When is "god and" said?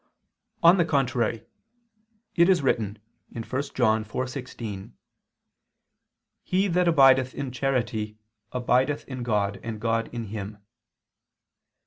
9.21-9.79